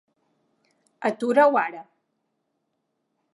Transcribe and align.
Atura-ho 1.09 1.51
ara. 1.65 1.83